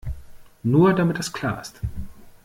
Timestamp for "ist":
1.61-1.79